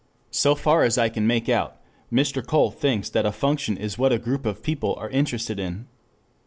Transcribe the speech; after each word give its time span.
So 0.31 0.55
far 0.55 0.81
as 0.81 0.97
I 0.97 1.09
can 1.09 1.27
make 1.27 1.47
out, 1.47 1.77
Mr. 2.11 2.43
Cole 2.43 2.71
thinks 2.71 3.07
that 3.11 3.23
a 3.27 3.31
function 3.31 3.77
is 3.77 3.99
what 3.99 4.11
a 4.11 4.17
group 4.17 4.47
of 4.47 4.63
people 4.63 4.95
are 4.95 5.11
interested 5.11 5.59
in. 5.59 5.85